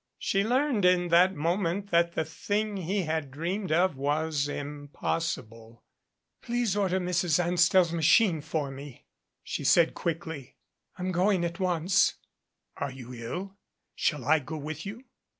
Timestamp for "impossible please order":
4.47-6.99